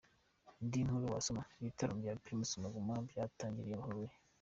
[0.61, 4.11] Indi nkuru wasoma: Ibitaramo bya Primus Guma Guma byatangiriye i Huye.